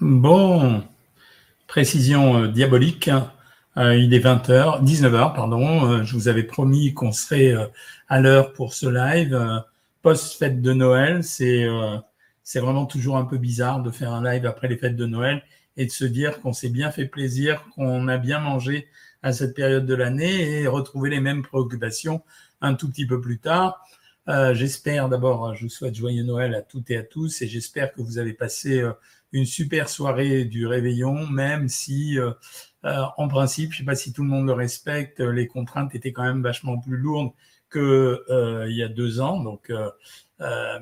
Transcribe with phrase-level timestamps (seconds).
[0.00, 0.82] Bon,
[1.66, 3.10] précision euh, diabolique.
[3.76, 5.86] Euh, il est 20h, 19h, pardon.
[5.86, 7.54] Euh, je vous avais promis qu'on serait
[8.08, 9.62] à l'heure pour ce live.
[10.00, 11.66] Post-fête de Noël, c'est
[12.44, 15.42] c'est vraiment toujours un peu bizarre de faire un live après les fêtes de Noël
[15.76, 18.88] et de se dire qu'on s'est bien fait plaisir, qu'on a bien mangé
[19.22, 22.22] à cette période de l'année et retrouver les mêmes préoccupations
[22.62, 23.84] un tout petit peu plus tard.
[24.54, 28.00] j'espère d'abord, je vous souhaite joyeux Noël à toutes et à tous et j'espère que
[28.00, 28.82] vous avez passé
[29.32, 32.32] une super soirée du réveillon, même si, euh,
[32.84, 35.94] euh, en principe, je ne sais pas si tout le monde le respecte, les contraintes
[35.94, 37.32] étaient quand même vachement plus lourdes
[37.70, 39.40] qu'il euh, y a deux ans.
[39.40, 39.72] Donc,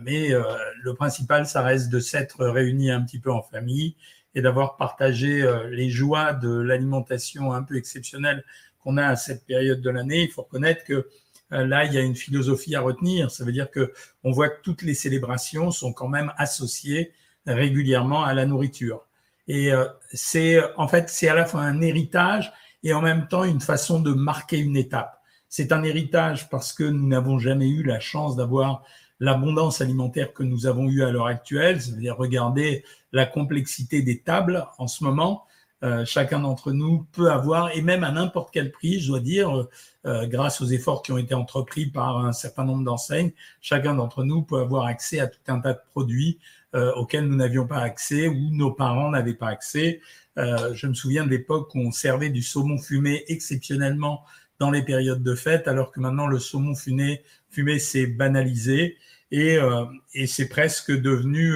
[0.00, 3.96] mais le principal, ça reste de s'être réunis un petit peu en famille
[4.34, 8.44] et d'avoir partagé les joies de l'alimentation un peu exceptionnelle
[8.78, 10.22] qu'on a à cette période de l'année.
[10.22, 11.08] Il faut reconnaître que
[11.50, 13.32] là, il y a une philosophie à retenir.
[13.32, 13.92] Ça veut dire que
[14.22, 17.12] on voit que toutes les célébrations sont quand même associées
[17.46, 19.06] régulièrement à la nourriture.
[19.48, 23.44] Et euh, c'est en fait c'est à la fois un héritage et en même temps
[23.44, 25.20] une façon de marquer une étape.
[25.48, 28.82] C'est un héritage parce que nous n'avons jamais eu la chance d'avoir
[29.20, 31.80] l'abondance alimentaire que nous avons eue à l'heure actuelle.
[31.80, 35.44] C'est-à-dire regarder la complexité des tables en ce moment.
[35.84, 39.68] Euh, chacun d'entre nous peut avoir, et même à n'importe quel prix, je dois dire,
[40.06, 44.24] euh, grâce aux efforts qui ont été entrepris par un certain nombre d'enseignes, chacun d'entre
[44.24, 46.40] nous peut avoir accès à tout un tas de produits
[46.74, 50.02] euh, auxquels nous n'avions pas accès ou nos parents n'avaient pas accès.
[50.36, 54.22] Euh, je me souviens de l'époque où on servait du saumon fumé exceptionnellement
[54.58, 58.98] dans les périodes de fête, alors que maintenant le saumon fumé, fumé s'est banalisé
[59.30, 61.54] et, euh, et c'est presque devenu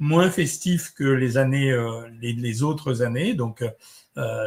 [0.00, 1.72] moins festif que les années,
[2.20, 3.34] les, les, autres années.
[3.34, 3.64] Donc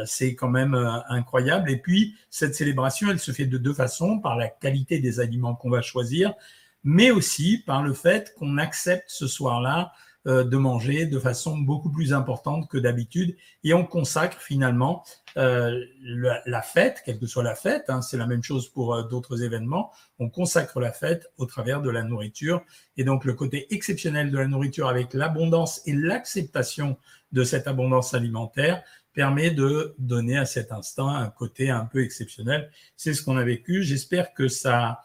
[0.04, 0.74] c'est quand même
[1.08, 1.70] incroyable.
[1.70, 5.54] Et puis cette célébration, elle se fait de deux façons par la qualité des aliments
[5.54, 6.34] qu'on va choisir,
[6.84, 9.92] mais aussi par le fait qu'on accepte ce soir-là
[10.28, 15.02] euh, de manger de façon beaucoup plus importante que d'habitude et on consacre finalement
[15.36, 19.02] euh, la, fête, quelle que soit la fête, hein, c'est la même chose pour euh,
[19.02, 19.90] d'autres événements,
[20.20, 22.62] on consacre la fête au travers de la nourriture
[22.96, 26.96] et donc le côté exceptionnel de la nourriture avec l'abondance et l'acceptation
[27.32, 28.84] de cette abondance alimentaire
[29.14, 32.70] permet de donner à cet instant un côté un peu exceptionnel.
[32.96, 33.82] C'est ce qu'on a vécu.
[33.82, 35.02] J'espère que ça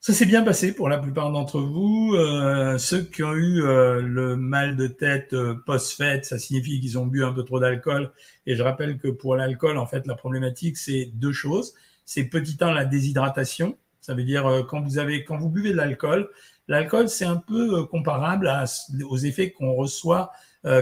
[0.00, 2.14] ça s'est bien passé pour la plupart d'entre vous.
[2.14, 6.98] Euh, ceux qui ont eu euh, le mal de tête euh, post-fête, ça signifie qu'ils
[6.98, 8.10] ont bu un peu trop d'alcool.
[8.46, 11.74] Et je rappelle que pour l'alcool, en fait, la problématique, c'est deux choses.
[12.06, 13.76] C'est petit un, la déshydratation.
[14.00, 16.30] Ça veut dire quand vous avez, quand vous buvez de l'alcool,
[16.66, 18.50] l'alcool, c'est un peu comparable
[19.06, 20.32] aux effets qu'on reçoit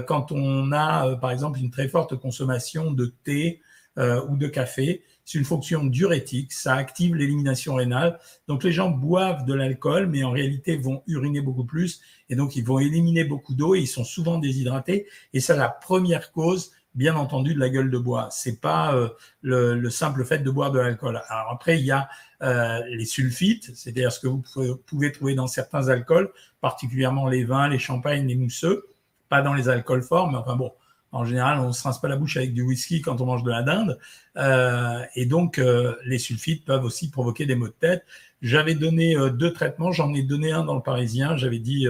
[0.07, 3.61] quand on a, par exemple, une très forte consommation de thé
[3.97, 8.19] ou de café c'est une fonction diurétique, ça active l'élimination rénale.
[8.47, 12.01] Donc les gens boivent de l'alcool, mais en réalité vont uriner beaucoup plus,
[12.31, 15.69] et donc ils vont éliminer beaucoup d'eau, et ils sont souvent déshydratés, et c'est la
[15.69, 18.29] première cause bien entendu de la gueule de bois.
[18.31, 19.11] C'est pas euh,
[19.43, 21.21] le, simple fait de boire de l'alcool.
[21.29, 22.09] Alors après, il y a
[22.43, 24.43] euh, les sulfites, c'est-à-dire ce que vous
[24.87, 28.87] pouvez trouver dans certains alcools, particulièrement les vins, les champagnes, les mousseux,
[29.29, 30.73] pas dans les alcools forts, mais enfin bon,
[31.13, 33.43] en général, on ne se rince pas la bouche avec du whisky quand on mange
[33.43, 33.99] de la dinde.
[34.37, 38.05] Euh, et donc, euh, les sulfites peuvent aussi provoquer des maux de tête.
[38.43, 39.91] J'avais donné euh, deux traitements.
[39.91, 41.37] J'en ai donné un dans le Parisien.
[41.37, 41.87] J'avais dit,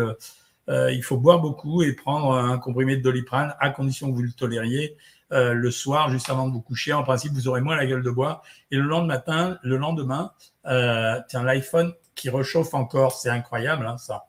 [0.69, 4.33] il faut boire beaucoup et prendre un comprimé de doliprane à condition que vous le
[4.33, 4.97] tolériez.
[5.31, 8.11] le soir, juste avant de vous coucher, en principe, vous aurez moins la gueule de
[8.11, 8.43] bois.
[8.71, 10.33] Et le lendemain le lendemain,
[10.65, 14.27] tiens, l'iPhone qui réchauffe encore, c'est incroyable, hein, ça.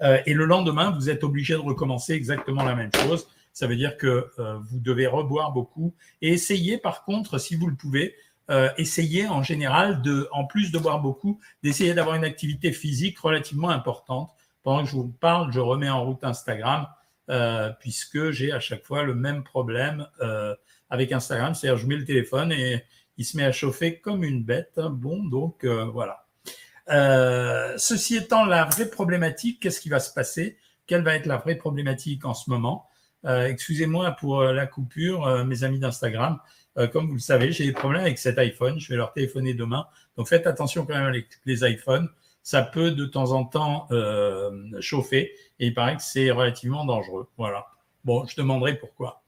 [0.00, 3.96] et le lendemain, vous êtes obligé de recommencer exactement la même chose ça veut dire
[3.96, 8.14] que euh, vous devez reboire beaucoup et essayez par contre, si vous le pouvez,
[8.50, 13.18] euh, essayez en général de, en plus de boire beaucoup, d'essayer d'avoir une activité physique
[13.18, 14.30] relativement importante.
[14.62, 16.86] Pendant que je vous parle, je remets en route Instagram
[17.30, 20.06] euh, puisque j'ai à chaque fois le même problème
[20.90, 22.84] avec Instagram, c'est-à-dire je mets le téléphone et
[23.18, 24.78] il se met à chauffer comme une bête.
[24.78, 26.26] Bon, donc voilà.
[27.78, 30.58] ceci étant la vraie problématique, qu'est-ce qui va se passer?
[30.86, 32.88] Quelle va être la vraie problématique en ce moment?
[33.24, 36.38] Excusez-moi pour euh, la coupure, euh, mes amis d'Instagram.
[36.92, 38.80] comme vous le savez, j'ai des problèmes avec cet iPhone.
[38.80, 39.86] Je vais leur téléphoner demain.
[40.16, 42.08] Donc faites attention quand même avec les iPhones.
[42.42, 43.88] Ça peut de temps en temps
[44.80, 47.28] chauffer et il paraît que c'est relativement dangereux.
[47.36, 47.66] Voilà.
[48.04, 49.22] Bon, je demanderai pourquoi.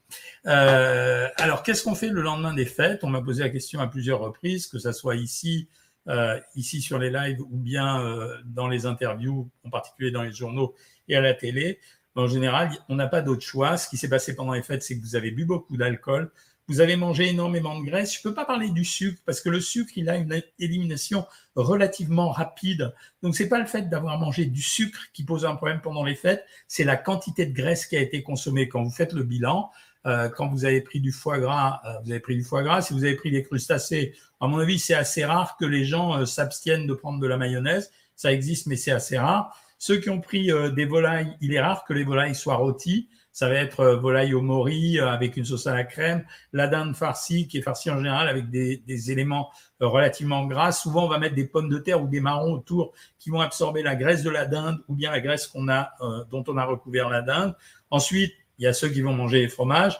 [0.47, 3.03] Euh, alors, qu'est-ce qu'on fait le lendemain des fêtes?
[3.03, 5.69] On m'a posé la question à plusieurs reprises, que ça soit ici,
[6.07, 10.31] euh, ici sur les lives ou bien euh, dans les interviews, en particulier dans les
[10.31, 10.75] journaux
[11.07, 11.79] et à la télé
[12.15, 13.77] en général, on n'a pas d'autre choix.
[13.77, 16.31] Ce qui s'est passé pendant les fêtes, c'est que vous avez bu beaucoup d'alcool,
[16.67, 18.13] vous avez mangé énormément de graisse.
[18.13, 21.25] Je ne peux pas parler du sucre parce que le sucre, il a une élimination
[21.55, 22.93] relativement rapide.
[23.21, 26.03] Donc, ce n'est pas le fait d'avoir mangé du sucre qui pose un problème pendant
[26.03, 28.67] les fêtes, c'est la quantité de graisse qui a été consommée.
[28.67, 29.69] Quand vous faites le bilan,
[30.07, 32.81] euh, quand vous avez pris du foie gras, euh, vous avez pris du foie gras.
[32.81, 36.17] Si vous avez pris des crustacés, à mon avis, c'est assez rare que les gens
[36.17, 37.91] euh, s'abstiennent de prendre de la mayonnaise.
[38.15, 39.59] Ça existe, mais c'est assez rare.
[39.85, 43.07] Ceux qui ont pris des volailles, il est rare que les volailles soient rôties.
[43.31, 47.47] Ça va être volaille au mori avec une sauce à la crème, la dinde farcie
[47.47, 50.71] qui est farcie en général avec des, des, éléments relativement gras.
[50.71, 53.83] Souvent, on va mettre des pommes de terre ou des marrons autour qui vont absorber
[53.83, 55.91] la graisse de la dinde ou bien la graisse qu'on a,
[56.31, 57.55] dont on a recouvert la dinde.
[57.91, 59.99] Ensuite, il y a ceux qui vont manger les fromages.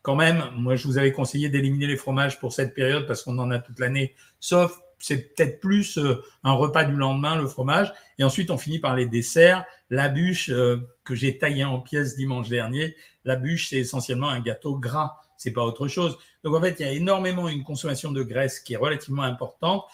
[0.00, 3.38] Quand même, moi, je vous avais conseillé d'éliminer les fromages pour cette période parce qu'on
[3.38, 7.92] en a toute l'année, sauf c'est peut-être plus euh, un repas du lendemain, le fromage.
[8.18, 9.64] Et ensuite, on finit par les desserts.
[9.90, 14.40] La bûche euh, que j'ai taillée en pièces dimanche dernier, la bûche, c'est essentiellement un
[14.40, 15.16] gâteau gras.
[15.36, 16.18] C'est pas autre chose.
[16.44, 19.84] Donc, en fait, il y a énormément une consommation de graisse qui est relativement importante.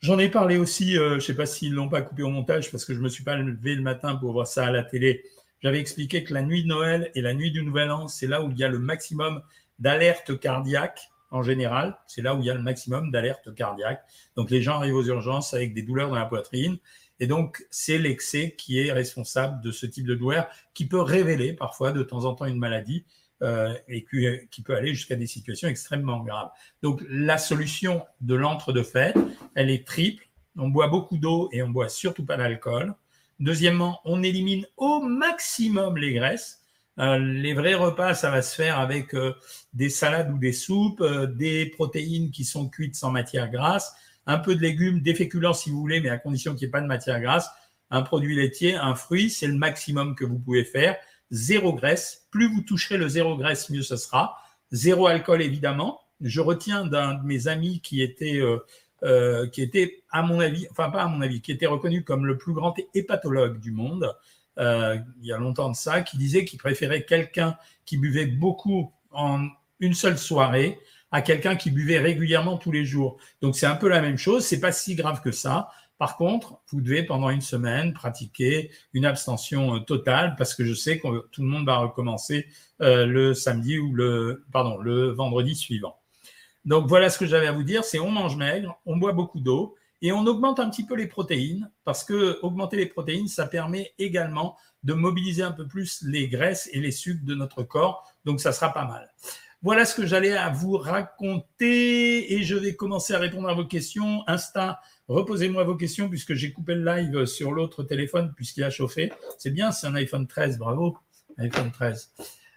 [0.00, 2.70] J'en ai parlé aussi, euh, je ne sais pas s'ils l'ont pas coupé au montage
[2.70, 5.22] parce que je me suis pas levé le matin pour voir ça à la télé
[5.62, 8.42] j'avais expliqué que la nuit de Noël et la nuit du Nouvel An, c'est là
[8.42, 9.42] où il y a le maximum
[9.78, 11.98] d'alerte cardiaque en général.
[12.06, 14.04] C'est là où il y a le maximum d'alerte cardiaque.
[14.36, 16.78] Donc les gens arrivent aux urgences avec des douleurs dans la poitrine.
[17.20, 21.52] Et donc, c'est l'excès qui est responsable de ce type de douleur qui peut révéler
[21.52, 23.04] parfois de temps en temps une maladie
[23.42, 24.04] euh, et
[24.50, 26.50] qui, peut aller jusqu'à des situations extrêmement graves.
[26.82, 29.16] Donc, la solution de l'entre deux fêtes,
[29.54, 30.26] elle est triple.
[30.56, 32.94] On boit beaucoup d'eau et on boit surtout pas d'alcool.
[33.38, 36.61] Deuxièmement, on élimine au maximum les graisses.
[37.02, 39.32] Euh, les vrais repas, ça va se faire avec euh,
[39.74, 43.92] des salades ou des soupes, euh, des protéines qui sont cuites sans matière grasse,
[44.26, 46.70] un peu de légumes, des féculents si vous voulez, mais à condition qu'il n'y ait
[46.70, 47.50] pas de matière grasse,
[47.90, 50.96] un produit laitier, un fruit, c'est le maximum que vous pouvez faire.
[51.32, 52.26] Zéro graisse.
[52.30, 54.36] Plus vous toucherez le zéro graisse, mieux ce sera.
[54.70, 56.00] Zéro alcool, évidemment.
[56.20, 58.40] Je retiens d'un de mes amis qui était
[59.52, 62.38] qui était, à mon avis, enfin pas à mon avis, qui était reconnu comme le
[62.38, 64.14] plus grand hépatologue du monde,
[64.58, 68.92] euh, il y a longtemps de ça, qui disait qu'il préférait quelqu'un qui buvait beaucoup
[69.10, 69.48] en
[69.80, 70.78] une seule soirée
[71.10, 73.18] à quelqu'un qui buvait régulièrement tous les jours.
[73.40, 75.68] Donc c'est un peu la même chose, c'est pas si grave que ça.
[75.98, 80.74] Par contre, vous devez pendant une semaine pratiquer une abstention euh, totale parce que je
[80.74, 82.46] sais que tout le monde va recommencer
[82.80, 85.96] le samedi ou le pardon le vendredi suivant.
[86.64, 89.40] Donc voilà ce que j'avais à vous dire, c'est on mange maigre, on boit beaucoup
[89.40, 93.46] d'eau et on augmente un petit peu les protéines parce que augmenter les protéines, ça
[93.46, 98.12] permet également de mobiliser un peu plus les graisses et les sucres de notre corps.
[98.24, 99.08] Donc ça sera pas mal.
[99.62, 103.64] Voilà ce que j'allais à vous raconter et je vais commencer à répondre à vos
[103.64, 104.24] questions.
[104.26, 109.12] Insta, reposez-moi vos questions puisque j'ai coupé le live sur l'autre téléphone puisqu'il a chauffé.
[109.38, 110.98] C'est bien, c'est un iPhone 13, bravo.
[111.38, 112.12] iPhone 13.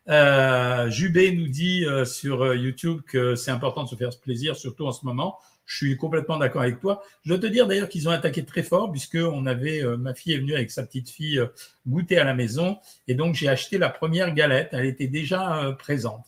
[0.08, 4.56] Euh, Jubé nous dit euh, sur euh, YouTube que c'est important de se faire plaisir,
[4.56, 5.38] surtout en ce moment.
[5.66, 7.04] Je suis complètement d'accord avec toi.
[7.24, 10.38] Je dois te dire d'ailleurs qu'ils ont attaqué très fort puisque avait ma fille est
[10.38, 11.42] venue avec sa petite fille
[11.88, 14.70] goûter à la maison et donc j'ai acheté la première galette.
[14.74, 16.24] Elle était déjà présente.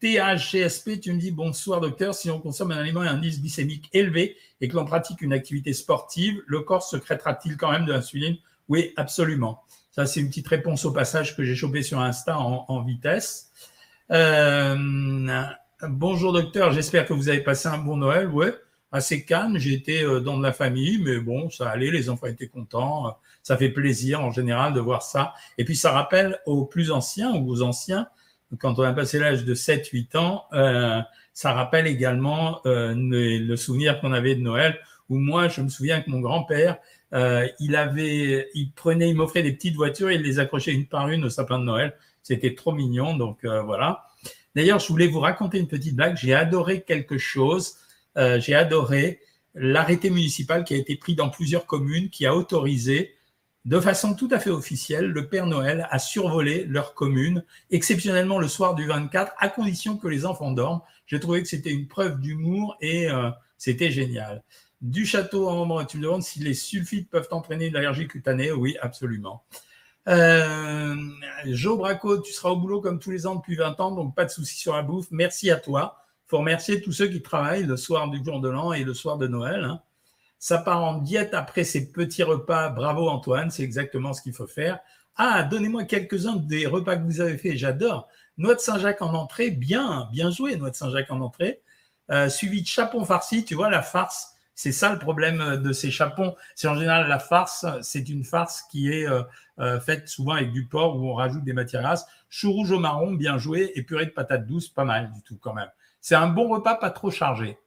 [0.00, 2.12] THGSP, tu me dis bonsoir docteur.
[2.12, 5.32] Si on consomme un aliment et un indice glycémique élevé et que l'on pratique une
[5.32, 8.36] activité sportive, le corps secrétera-t-il quand même de l'insuline?
[8.68, 9.62] Oui, absolument.
[9.92, 13.52] Ça, c'est une petite réponse au passage que j'ai chopé sur Insta en, vitesse.
[14.10, 14.74] Euh,
[15.86, 18.26] bonjour docteur, j'espère que vous avez passé un bon Noël.
[18.28, 18.54] Ouais,
[18.90, 19.58] assez calme.
[19.58, 21.90] J'ai été euh, dans de la famille, mais bon, ça allait.
[21.90, 23.18] Les enfants étaient contents.
[23.42, 25.34] Ça fait plaisir en général de voir ça.
[25.58, 28.08] Et puis ça rappelle aux plus anciens ou aux anciens,
[28.58, 31.00] quand on a passé l'âge de 7-8 ans, euh,
[31.34, 34.78] ça rappelle également euh, le souvenir qu'on avait de Noël.
[35.08, 36.78] Où moi, je me souviens que mon grand-père
[37.14, 41.24] euh, il prenait, il m'offrait des petites voitures et il les accrochait une par une
[41.24, 41.94] au sapin de Noël.
[42.22, 44.06] C'était trop mignon, donc euh, voilà.
[44.54, 46.16] D'ailleurs, je voulais vous raconter une petite blague.
[46.16, 47.76] J'ai adoré quelque chose.
[48.16, 49.20] Euh, j'ai adoré
[49.54, 53.14] l'arrêté municipal qui a été pris dans plusieurs communes, qui a autorisé
[53.64, 58.48] de façon tout à fait officielle le Père Noël à survoler leur commune, exceptionnellement le
[58.48, 60.80] soir du 24, à condition que les enfants dorment.
[61.06, 63.06] J'ai trouvé que c'était une preuve d'humour et
[63.58, 64.42] c'était génial
[64.82, 65.84] du château en moment.
[65.84, 68.52] Tu me demandes si les sulfites peuvent entraîner une allergie cutanée.
[68.52, 69.44] Oui, absolument.
[70.08, 70.96] Euh,
[71.46, 71.80] Joe
[72.24, 74.56] tu seras au boulot comme tous les ans depuis 20 ans, donc pas de souci
[74.56, 75.06] sur la bouffe.
[75.12, 75.96] Merci à toi.
[76.26, 78.94] Il faut remercier tous ceux qui travaillent le soir du jour de l'an et le
[78.94, 79.64] soir de Noël.
[79.64, 79.80] Hein.
[80.38, 82.68] Ça part en diète après ces petits repas.
[82.70, 84.80] Bravo Antoine, c'est exactement ce qu'il faut faire.
[85.14, 87.56] Ah, donnez-moi quelques-uns des repas que vous avez fait.
[87.56, 88.08] J'adore.
[88.38, 91.60] Noix de Saint-Jacques en entrée, bien, bien joué, noix de Saint-Jacques en entrée.
[92.10, 94.31] Euh, suivi de chapon farci, tu vois, la farce
[94.62, 96.36] c'est ça le problème de ces chapons.
[96.54, 99.24] C'est en général la farce, c'est une farce qui est euh,
[99.58, 102.06] euh, faite souvent avec du porc où on rajoute des matières grasses.
[102.30, 105.36] Chou rouge au marron, bien joué, et purée de patates douces, pas mal du tout
[105.36, 105.68] quand même.
[106.00, 107.58] C'est un bon repas, pas trop chargé.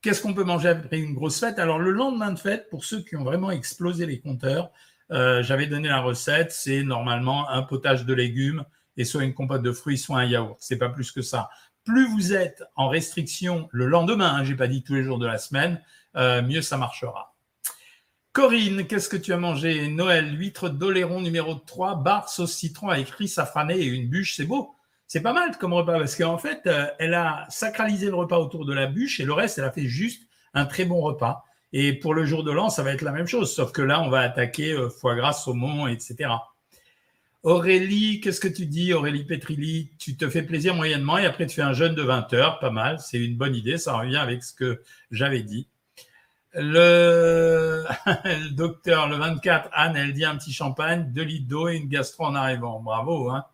[0.00, 1.58] Qu'est-ce qu'on peut manger après une grosse fête?
[1.58, 4.70] Alors, le lendemain de fête, pour ceux qui ont vraiment explosé les compteurs,
[5.10, 8.64] euh, j'avais donné la recette, c'est normalement un potage de légumes
[8.96, 10.58] et soit une compote de fruits, soit un yaourt.
[10.60, 11.50] C'est pas plus que ça.
[11.84, 15.26] Plus vous êtes en restriction le lendemain, hein, j'ai pas dit tous les jours de
[15.26, 15.80] la semaine,
[16.18, 17.34] euh, mieux ça marchera.
[18.32, 19.88] Corinne, qu'est-ce que tu as mangé?
[19.88, 24.44] Noël, huître d'Oléron numéro 3, bar sauce citron avec riz safrané et une bûche, c'est
[24.44, 24.74] beau.
[25.06, 28.66] C'est pas mal comme repas parce qu'en fait, euh, elle a sacralisé le repas autour
[28.66, 30.22] de la bûche et le reste, elle a fait juste
[30.54, 31.44] un très bon repas.
[31.72, 34.00] Et pour le jour de l'an, ça va être la même chose, sauf que là,
[34.02, 36.30] on va attaquer euh, foie gras, saumon, etc.
[37.42, 39.90] Aurélie, qu'est-ce que tu dis, Aurélie Petrilli?
[39.98, 42.70] Tu te fais plaisir moyennement et après tu fais un jeûne de 20 heures, pas
[42.70, 45.68] mal, c'est une bonne idée, ça revient avec ce que j'avais dit.
[46.54, 47.84] Le...
[48.52, 52.24] docteur, le 24, Anne, elle dit un petit champagne, deux litres d'eau et une gastro
[52.24, 52.80] en arrivant.
[52.80, 53.30] Bravo.
[53.30, 53.44] Hein.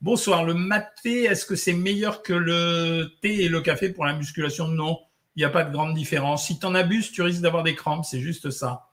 [0.00, 0.44] Bonsoir.
[0.44, 4.68] Le maté, est-ce que c'est meilleur que le thé et le café pour la musculation?
[4.68, 4.98] Non.
[5.36, 6.46] Il n'y a pas de grande différence.
[6.46, 8.04] Si tu en abuses, tu risques d'avoir des crampes.
[8.04, 8.86] C'est juste ça.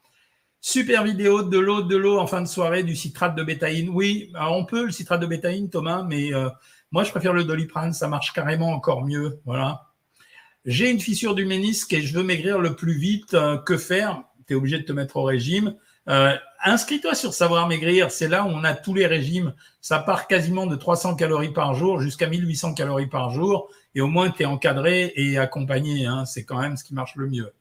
[0.60, 3.90] Super vidéo de l'eau, de l'eau en fin de soirée, du citrate de bétaïne.
[3.90, 6.50] Oui, on peut le citrate de bétaïne, Thomas, mais euh,
[6.92, 7.94] moi, je préfère le doliprane.
[7.94, 9.40] Ça marche carrément encore mieux.
[9.46, 9.91] Voilà
[10.66, 14.24] j'ai une fissure du ménisque et je veux maigrir le plus vite, euh, que faire?
[14.48, 15.76] Tu es obligé de te mettre au régime.
[16.10, 19.54] Euh, inscris-toi sur Savoir Maigrir, c'est là où on a tous les régimes.
[19.82, 23.70] Ça part quasiment de 300 calories par jour jusqu'à 1800 calories par jour.
[23.96, 26.06] Et au moins, tu es encadré et accompagné.
[26.06, 26.26] Hein.
[26.26, 27.54] C'est quand même ce qui marche le mieux.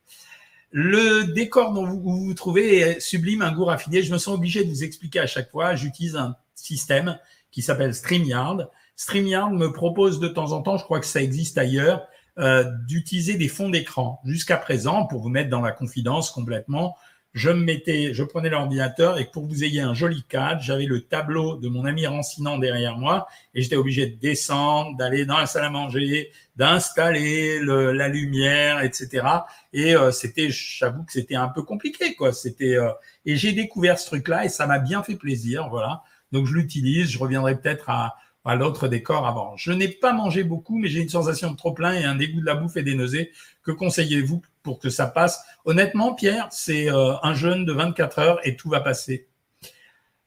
[0.70, 4.02] Le décor dont vous vous, trouvez est sublime, un goût raffiné.
[4.02, 5.74] Je me sens obligé de vous expliquer à chaque fois.
[5.74, 7.18] J'utilise un système
[7.50, 8.70] qui s'appelle StreamYard.
[8.96, 12.06] StreamYard me propose de temps en temps, je crois que ça existe ailleurs,
[12.40, 14.20] euh, d'utiliser des fonds d'écran.
[14.24, 16.96] Jusqu'à présent, pour vous mettre dans la confidence complètement,
[17.32, 20.86] je me mettais, je prenais l'ordinateur et pour que vous ayez un joli cadre, j'avais
[20.86, 25.38] le tableau de mon ami Rancinant derrière moi et j'étais obligé de descendre, d'aller dans
[25.38, 29.26] la salle à manger, d'installer la lumière, etc.
[29.72, 32.32] Et euh, c'était, j'avoue que c'était un peu compliqué, quoi.
[32.32, 32.90] C'était euh,
[33.24, 36.02] et j'ai découvert ce truc-là et ça m'a bien fait plaisir, voilà.
[36.32, 37.10] Donc je l'utilise.
[37.10, 39.56] Je reviendrai peut-être à à l'autre décor avant.
[39.56, 42.40] Je n'ai pas mangé beaucoup, mais j'ai une sensation de trop plein et un dégoût
[42.40, 43.32] de la bouffe et des nausées.
[43.62, 45.42] Que conseillez-vous pour que ça passe?
[45.64, 49.28] Honnêtement, Pierre, c'est euh, un jeûne de 24 heures et tout va passer.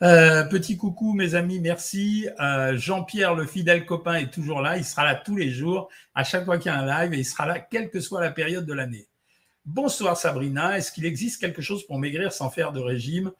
[0.03, 2.27] Euh, petit coucou, mes amis, merci.
[2.39, 4.77] Euh, Jean-Pierre, le fidèle copain, est toujours là.
[4.77, 7.20] Il sera là tous les jours, à chaque fois qu'il y a un live, et
[7.20, 9.08] il sera là quelle que soit la période de l'année.
[9.65, 10.77] Bonsoir Sabrina.
[10.77, 13.32] Est-ce qu'il existe quelque chose pour maigrir sans faire de régime?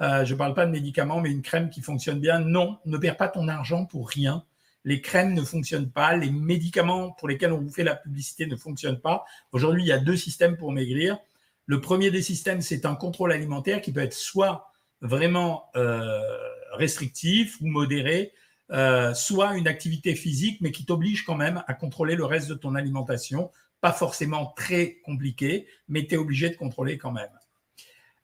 [0.00, 2.40] Euh, je ne parle pas de médicaments, mais une crème qui fonctionne bien.
[2.40, 4.44] Non, ne perds pas ton argent pour rien.
[4.84, 6.16] Les crèmes ne fonctionnent pas.
[6.16, 9.24] Les médicaments pour lesquels on vous fait la publicité ne fonctionnent pas.
[9.52, 11.18] Aujourd'hui, il y a deux systèmes pour maigrir.
[11.66, 16.20] Le premier des systèmes, c'est un contrôle alimentaire qui peut être soit vraiment euh,
[16.72, 18.32] restrictif ou modéré,
[18.70, 22.54] euh, soit une activité physique, mais qui t'oblige quand même à contrôler le reste de
[22.54, 23.50] ton alimentation.
[23.80, 27.30] Pas forcément très compliqué, mais tu es obligé de contrôler quand même.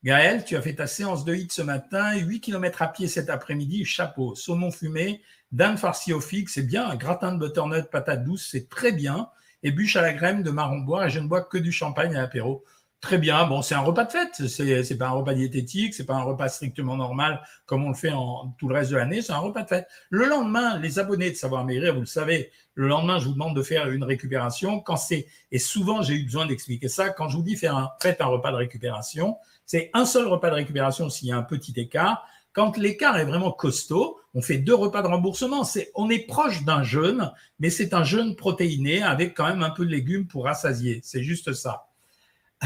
[0.04, 3.30] Gaël, tu as fait ta séance de hit ce matin, 8 km à pied cet
[3.30, 8.22] après-midi, chapeau, saumon fumé, dinde farci au figue, c'est bien, un gratin de butternut, patate
[8.22, 9.30] douce, c'est très bien,
[9.62, 12.14] et bûche à la crème de marron bois, et je ne bois que du champagne
[12.16, 12.66] à l'apéro.
[13.04, 16.06] Très bien, bon, c'est un repas de fête, c'est, c'est pas un repas diététique, c'est
[16.06, 19.20] pas un repas strictement normal comme on le fait en tout le reste de l'année,
[19.20, 19.86] c'est un repas de fête.
[20.08, 23.54] Le lendemain, les abonnés de Savoir Maigrir, vous le savez, le lendemain, je vous demande
[23.54, 24.80] de faire une récupération.
[24.80, 27.90] Quand c'est, et souvent j'ai eu besoin d'expliquer ça, quand je vous dis faire un,
[28.00, 31.42] faites un repas de récupération, c'est un seul repas de récupération s'il y a un
[31.42, 32.26] petit écart.
[32.54, 35.64] Quand l'écart est vraiment costaud, on fait deux repas de remboursement.
[35.64, 39.70] C'est, on est proche d'un jeûne, mais c'est un jeûne protéiné avec quand même un
[39.70, 41.02] peu de légumes pour rassasier.
[41.04, 41.84] C'est juste ça.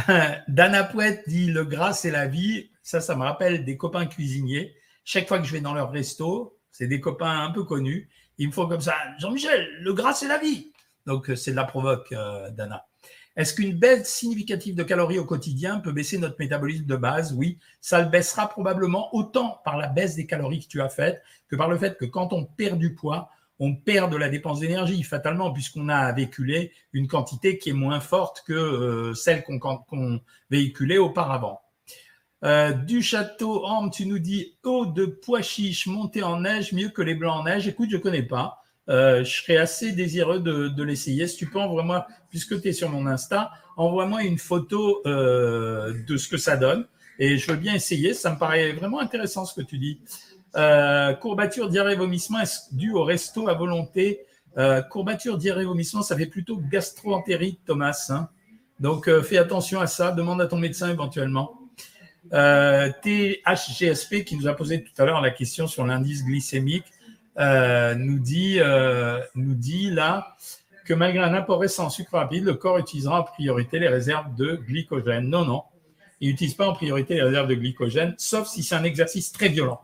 [0.49, 2.71] Dana Pouette dit le gras c'est la vie.
[2.83, 4.75] Ça, ça me rappelle des copains cuisiniers.
[5.05, 8.09] Chaque fois que je vais dans leur resto, c'est des copains un peu connus.
[8.38, 8.95] Ils me font comme ça.
[9.19, 10.73] Jean-Michel, le gras c'est la vie.
[11.07, 12.87] Donc c'est de la provoque, euh, Dana.
[13.37, 17.33] Est-ce qu'une baisse significative de calories au quotidien peut baisser notre métabolisme de base?
[17.35, 21.23] Oui, ça le baissera probablement autant par la baisse des calories que tu as faites
[21.49, 24.61] que par le fait que quand on perd du poids, on perd de la dépense
[24.61, 30.21] d'énergie fatalement puisqu'on a véhiculé une quantité qui est moins forte que euh, celle qu'on
[30.50, 31.61] véhiculait auparavant.
[32.45, 36.88] Euh, du château Orme, tu nous dis eau de pois chiche montée en neige mieux
[36.88, 37.67] que les blancs en neige.
[37.67, 38.62] Écoute, je connais pas.
[38.88, 41.27] Euh, je serais assez désireux de, l'essayer.
[41.27, 46.29] Si tu peux, envoie-moi, puisque tu es sur mon Insta, envoie-moi une photo de ce
[46.29, 46.87] que ça donne.
[47.19, 48.15] Et je veux bien essayer.
[48.15, 50.00] Ça me paraît vraiment intéressant ce que tu dis.
[50.57, 54.21] Euh, courbature, diarrhée, vomissement, est-ce dû au resto à volonté?
[54.90, 58.07] Courbature, diarrhée, vomissement, ça fait plutôt gastro-entérite, Thomas.
[58.09, 58.28] Hein.
[58.81, 60.11] Donc, fais attention à ça.
[60.11, 61.61] Demande à ton médecin éventuellement.
[62.33, 66.87] THGSP qui nous a posé tout à l'heure la question sur l'indice glycémique.
[67.38, 70.37] Euh, nous, dit, euh, nous dit là
[70.85, 74.35] que malgré un apport récent en sucre rapide, le corps utilisera en priorité les réserves
[74.35, 75.28] de glycogène.
[75.28, 75.62] Non, non,
[76.21, 79.49] il n'utilise pas en priorité les réserves de glycogène, sauf si c'est un exercice très
[79.49, 79.81] violent.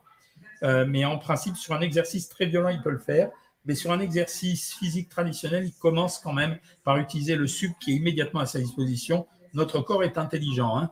[0.65, 3.31] Euh, mais en principe, sur un exercice très violent, il peut le faire.
[3.67, 7.93] Mais sur un exercice physique traditionnel, il commence quand même par utiliser le sucre qui
[7.93, 9.27] est immédiatement à sa disposition.
[9.55, 10.77] Notre corps est intelligent.
[10.77, 10.91] Hein.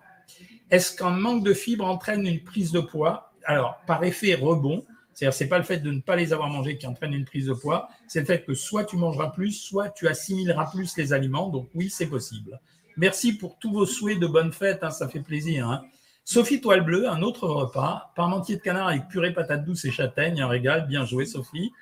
[0.71, 3.33] Est-ce qu'un manque de fibres entraîne une prise de poids?
[3.45, 6.79] Alors, par effet rebond, c'est-à-dire c'est pas le fait de ne pas les avoir mangés
[6.79, 9.91] qui entraîne une prise de poids, c'est le fait que soit tu mangeras plus, soit
[9.91, 11.51] tu assimileras plus les aliments.
[11.51, 12.59] Donc oui, c'est possible.
[12.97, 15.69] Merci pour tous vos souhaits de bonne fête, hein, ça fait plaisir.
[15.69, 15.83] Hein.
[16.25, 20.41] Sophie Toile Bleue, un autre repas, parmentier de canard avec purée patate douce et châtaigne,
[20.41, 21.73] un régal, bien joué Sophie.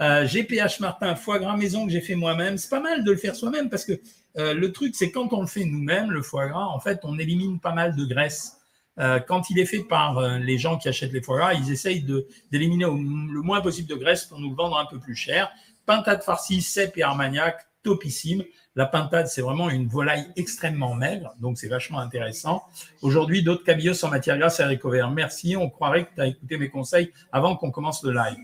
[0.00, 2.58] Euh, GPH Martin, foie gras maison que j'ai fait moi-même.
[2.58, 3.92] C'est pas mal de le faire soi-même parce que
[4.38, 7.18] euh, le truc, c'est quand on le fait nous-mêmes, le foie gras, en fait, on
[7.18, 8.58] élimine pas mal de graisse.
[8.98, 12.04] Euh, quand il est fait par les gens qui achètent les foie gras, ils essayent
[12.50, 15.50] d'éliminer le moins possible de graisse pour nous le vendre un peu plus cher.
[15.84, 18.42] Pintade farcie, cèpe et armagnac, topissime.
[18.76, 22.62] La pintade, c'est vraiment une volaille extrêmement maigre, donc c'est vachement intéressant.
[23.00, 25.10] Aujourd'hui, d'autres cabillos en matière grasse et haricots verts.
[25.10, 28.36] Merci, on croirait que tu as écouté mes conseils avant qu'on commence le live.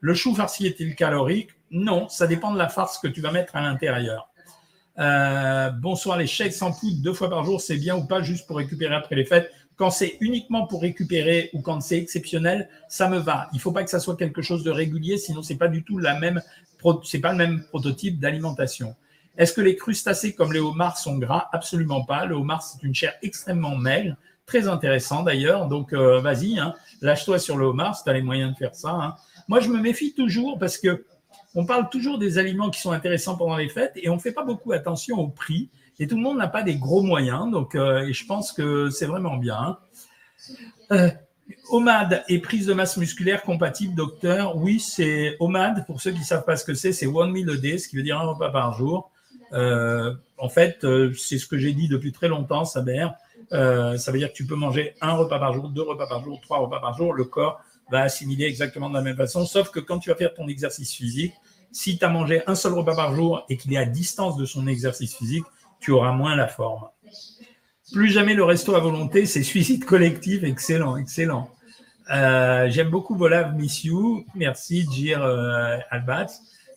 [0.00, 1.48] Le chou farci est-il calorique?
[1.70, 4.28] Non, ça dépend de la farce que tu vas mettre à l'intérieur.
[4.98, 8.46] Euh, bonsoir, les chèques sans poudre deux fois par jour, c'est bien ou pas juste
[8.46, 9.50] pour récupérer après les fêtes?
[9.76, 13.48] Quand c'est uniquement pour récupérer ou quand c'est exceptionnel, ça me va.
[13.52, 15.82] Il ne faut pas que ça soit quelque chose de régulier, sinon c'est pas du
[15.82, 16.42] tout la même,
[16.82, 16.92] pas
[17.32, 18.94] le même prototype d'alimentation.
[19.38, 21.48] Est-ce que les crustacés comme les homards sont gras?
[21.52, 22.26] Absolument pas.
[22.26, 24.16] Le homard, c'est une chair extrêmement maigre,
[24.46, 25.68] très intéressant d'ailleurs.
[25.68, 28.74] Donc, euh, vas-y, hein, lâche-toi sur le homard si tu as les moyens de faire
[28.74, 28.90] ça.
[28.90, 29.16] Hein.
[29.46, 31.04] Moi, je me méfie toujours parce que
[31.54, 34.32] on parle toujours des aliments qui sont intéressants pendant les fêtes et on ne fait
[34.32, 35.70] pas beaucoup attention au prix.
[36.00, 37.50] Et tout le monde n'a pas des gros moyens.
[37.50, 39.56] Donc, euh, et je pense que c'est vraiment bien.
[39.56, 39.78] Hein.
[40.92, 41.10] Euh,
[42.28, 44.56] et prise de masse musculaire compatible, docteur.
[44.56, 45.86] Oui, c'est OMAD.
[45.86, 47.88] Pour ceux qui ne savent pas ce que c'est, c'est one meal a day, ce
[47.88, 49.10] qui veut dire un repas par jour.
[49.52, 53.08] Euh, en fait, euh, c'est ce que j'ai dit depuis très longtemps, Saber.
[53.52, 56.22] Euh, ça veut dire que tu peux manger un repas par jour, deux repas par
[56.24, 57.12] jour, trois repas par jour.
[57.14, 60.34] Le corps va assimiler exactement de la même façon, sauf que quand tu vas faire
[60.34, 61.32] ton exercice physique,
[61.72, 64.44] si tu as mangé un seul repas par jour et qu'il est à distance de
[64.44, 65.44] son exercice physique,
[65.80, 66.88] tu auras moins la forme.
[67.92, 70.44] Plus jamais le resto à volonté, c'est suicide collectif.
[70.44, 71.50] Excellent, excellent.
[72.08, 74.24] J'aime beaucoup Volav Miss You.
[74.34, 76.26] Merci, Jir euh, Albat.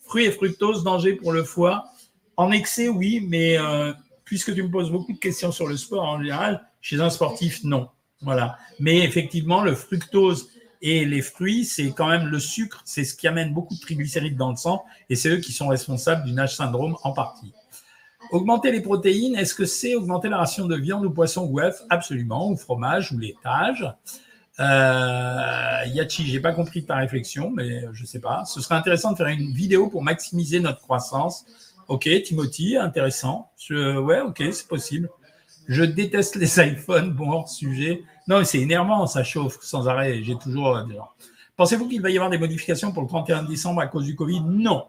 [0.04, 1.91] Fruits et fructose, danger pour le foie.
[2.36, 3.92] En excès, oui, mais euh,
[4.24, 7.62] puisque tu me poses beaucoup de questions sur le sport en général, chez un sportif,
[7.64, 7.88] non.
[8.22, 8.56] Voilà.
[8.78, 10.48] Mais effectivement, le fructose
[10.80, 14.36] et les fruits, c'est quand même le sucre, c'est ce qui amène beaucoup de triglycérides
[14.36, 17.52] dans le sang et c'est eux qui sont responsables du NASH syndrome en partie.
[18.30, 21.82] Augmenter les protéines, est-ce que c'est augmenter la ration de viande ou poisson ou œuf
[21.90, 23.86] Absolument, ou fromage ou laitage.
[24.60, 28.44] Euh, Yachi, j'ai pas compris ta réflexion, mais je sais pas.
[28.44, 31.44] Ce serait intéressant de faire une vidéo pour maximiser notre croissance
[31.88, 33.50] Ok, Timothy, intéressant.
[33.58, 35.10] Je, ouais, ok, c'est possible.
[35.68, 38.02] Je déteste les iPhones, bon hors sujet.
[38.28, 40.22] Non, c'est énervant, ça chauffe sans arrêt.
[40.22, 40.76] J'ai toujours.
[40.76, 40.84] Euh,
[41.56, 44.42] Pensez-vous qu'il va y avoir des modifications pour le 31 décembre à cause du Covid?
[44.44, 44.86] Non.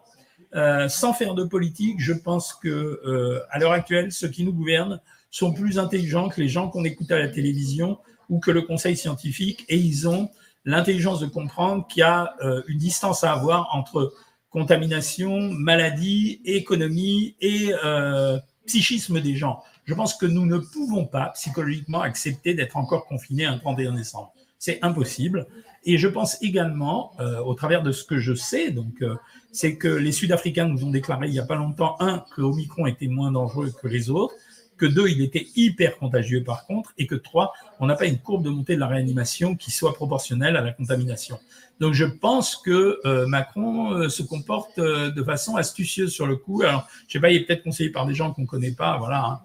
[0.54, 4.52] Euh, sans faire de politique, je pense que euh, à l'heure actuelle, ceux qui nous
[4.52, 7.98] gouvernent sont plus intelligents que les gens qu'on écoute à la télévision
[8.30, 10.30] ou que le conseil scientifique, et ils ont
[10.64, 12.34] l'intelligence de comprendre qu'il y a
[12.68, 14.14] une distance à avoir entre
[14.54, 19.64] contamination, maladie, économie et euh, psychisme des gens.
[19.84, 24.32] Je pense que nous ne pouvons pas psychologiquement accepter d'être encore confinés un 31 décembre.
[24.60, 25.48] C'est impossible.
[25.82, 29.16] Et je pense également, euh, au travers de ce que je sais, donc, euh,
[29.50, 32.86] c'est que les Sud-Africains nous ont déclaré il n'y a pas longtemps, un, que Omicron
[32.86, 34.36] était moins dangereux que les autres,
[34.76, 38.18] que deux, il était hyper contagieux par contre, et que trois, on n'a pas une
[38.18, 41.38] courbe de montée de la réanimation qui soit proportionnelle à la contamination.
[41.80, 46.36] Donc je pense que euh, Macron euh, se comporte euh, de façon astucieuse sur le
[46.36, 46.62] coup.
[46.62, 48.96] Alors, je sais pas, il est peut-être conseillé par des gens qu'on ne connaît pas,
[48.98, 49.24] voilà.
[49.24, 49.40] Hein.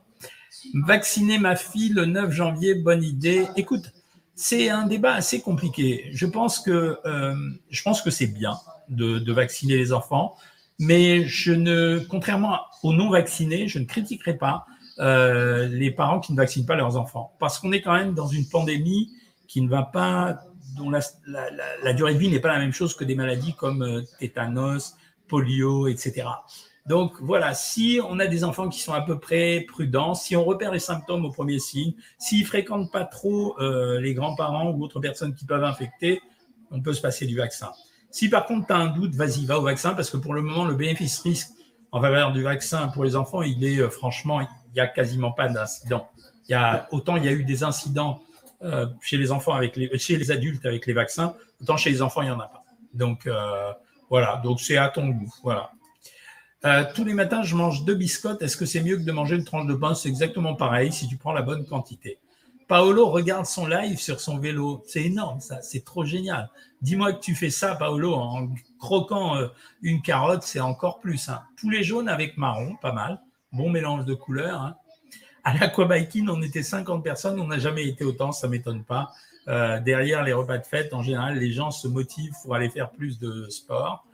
[0.86, 3.48] Vacciner ma fille le 9 janvier, bonne idée.
[3.56, 3.92] Écoute,
[4.36, 6.10] c'est un débat assez compliqué.
[6.12, 6.98] Je pense que
[7.70, 8.58] je pense que c'est bien
[8.90, 10.36] de, de, vacciner les enfants,
[10.78, 14.66] mais je ne, contrairement aux non vaccinés, je ne critiquerai pas
[15.00, 17.34] euh, les parents qui ne vaccinent pas leurs enfants.
[17.40, 19.12] Parce qu'on est quand même dans une pandémie
[19.48, 20.40] qui ne va pas,
[20.76, 24.02] dont la, durée de vie n'est pas la même chose que des maladies comme euh,
[24.20, 24.96] tétanos,
[25.28, 26.28] polio, etc.
[26.86, 30.44] Donc voilà, si on a des enfants qui sont à peu près prudents, si on
[30.44, 35.00] repère les symptômes au premier signe, s'ils fréquentent pas trop euh, les grands-parents ou autres
[35.00, 36.22] personnes qui peuvent infecter,
[36.72, 37.72] on peut se passer du vaccin.
[38.12, 40.42] Si par contre tu as un doute, vas-y, va au vaccin parce que pour le
[40.42, 41.52] moment, le bénéfice-risque
[41.92, 45.48] en faveur du vaccin pour les enfants, il est franchement il n'y a quasiment pas
[45.48, 46.10] d'incidents.
[46.92, 48.22] Autant il y a eu des incidents
[48.64, 52.02] euh, chez les enfants avec les, chez les adultes avec les vaccins, autant chez les
[52.02, 52.64] enfants il n'y en a pas.
[52.94, 53.72] Donc euh,
[54.10, 55.34] voilà, donc c'est à ton goût.
[55.44, 55.72] Voilà.
[56.66, 58.42] Euh, tous les matins, je mange deux biscottes.
[58.42, 59.96] Est-ce que c'est mieux que de manger une tranche de pain?
[59.96, 62.20] C'est exactement pareil si tu prends la bonne quantité.
[62.68, 64.84] Paolo regarde son live sur son vélo.
[64.86, 65.62] C'est énorme, ça.
[65.62, 66.50] C'est trop génial.
[66.82, 69.36] Dis-moi que tu fais ça, Paolo, en croquant
[69.82, 71.30] une carotte, c'est encore plus.
[71.30, 71.42] Hein.
[71.60, 73.22] Poulet jaune avec marron, pas mal.
[73.52, 74.62] Bon mélange de couleurs.
[74.62, 74.76] Hein.
[75.44, 77.40] À l'aquabiking, on était 50 personnes.
[77.40, 79.12] On n'a jamais été autant, ça m'étonne pas.
[79.48, 82.92] Euh, derrière les repas de fête, en général, les gens se motivent pour aller faire
[82.92, 84.06] plus de sport.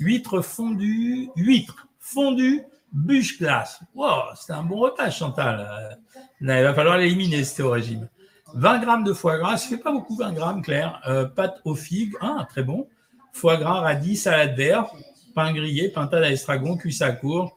[0.00, 3.80] Huîtres fondues, huîtres fondues, bûche glace.
[3.94, 5.68] Wow, c'est un bon repas, Chantal.
[5.70, 5.94] Euh,
[6.40, 8.08] il va falloir l'éliminer, c'était au régime.
[8.54, 11.00] 20 grammes de foie gras, ça fait pas beaucoup, 20 grammes, Claire.
[11.06, 12.88] Euh, pâte aux figues, ah, très bon.
[13.32, 14.92] Foie gras, radis, salade verte,
[15.34, 17.50] pain grillé, pintade à estragon, cuisse à courge,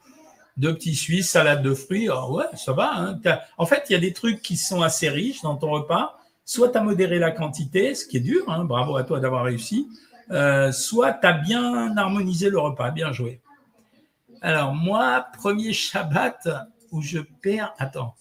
[0.57, 2.09] deux petits suisses, salade de fruits.
[2.11, 2.91] Ah ouais, ça va.
[2.95, 3.19] Hein.
[3.57, 6.19] En fait, il y a des trucs qui sont assez riches dans ton repas.
[6.45, 9.45] Soit tu as modéré la quantité, ce qui est dur, hein, bravo à toi d'avoir
[9.45, 9.87] réussi.
[10.31, 13.41] Euh, soit tu as bien harmonisé le repas, bien joué.
[14.41, 16.49] Alors, moi, premier Shabbat
[16.91, 17.73] où je perds.
[17.77, 18.15] Attends.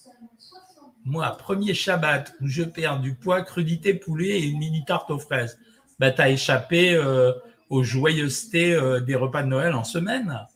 [1.04, 5.18] Moi, premier Shabbat où je perds du poids, crudité poulet et une mini tarte aux
[5.18, 5.58] fraises.
[5.98, 7.32] Bah, tu as échappé euh,
[7.70, 10.46] aux joyeusetés euh, des repas de Noël en semaine.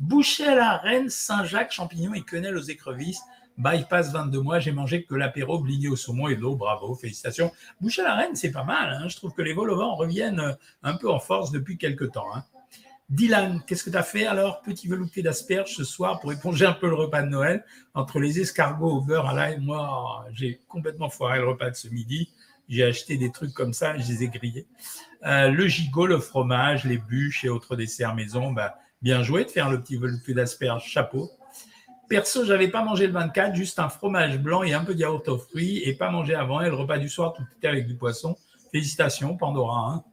[0.00, 3.22] Boucher à la reine, Saint-Jacques, champignons et quenelles aux écrevisses.
[3.56, 6.56] Bypass 22 mois, j'ai mangé que l'apéro, bligné au saumon et de l'eau.
[6.56, 7.52] Bravo, félicitations.
[7.80, 8.98] Boucher à la reine, c'est pas mal.
[9.00, 9.08] Hein.
[9.08, 10.52] Je trouve que les vent reviennent euh,
[10.82, 12.26] un peu en force depuis quelques temps.
[12.34, 12.44] Hein.
[13.10, 16.72] Dylan, qu'est-ce que tu as fait alors Petit velouté d'asperges ce soir pour éponger un
[16.72, 17.64] peu le repas de Noël?
[17.92, 21.88] Entre les escargots au beurre à l'ail, moi, j'ai complètement foiré le repas de ce
[21.88, 22.32] midi.
[22.68, 24.66] J'ai acheté des trucs comme ça, je les ai grillés.
[25.26, 29.50] Euh, le gigot, le fromage, les bûches et autres desserts maison, bah, bien joué de
[29.50, 31.30] faire le petit velouté d'asperges, chapeau.
[32.08, 35.28] Perso, j'avais pas mangé le 24, juste un fromage blanc et un peu de yaourt
[35.28, 36.62] aux fruits et pas mangé avant.
[36.62, 38.34] Et le repas du soir, tout était avec du poisson.
[38.72, 39.90] Félicitations, Pandora.
[39.90, 40.04] Hein.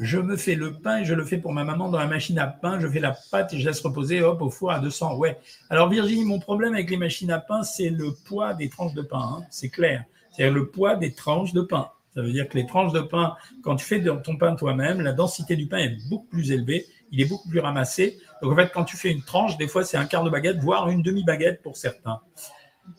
[0.00, 2.38] Je me fais le pain et je le fais pour ma maman dans la machine
[2.40, 2.80] à pain.
[2.80, 5.16] Je fais la pâte et je laisse reposer au four à 200.
[5.18, 5.38] Ouais.
[5.70, 9.02] Alors Virginie, mon problème avec les machines à pain, c'est le poids des tranches de
[9.02, 9.36] pain.
[9.38, 9.44] Hein.
[9.50, 10.04] C'est clair.
[10.32, 11.90] C'est-à-dire le poids des tranches de pain.
[12.16, 15.12] Ça veut dire que les tranches de pain, quand tu fais ton pain toi-même, la
[15.12, 16.86] densité du pain est beaucoup plus élevée.
[17.12, 18.18] Il est beaucoup plus ramassé.
[18.42, 20.58] Donc en fait, quand tu fais une tranche, des fois c'est un quart de baguette,
[20.58, 22.20] voire une demi-baguette pour certains.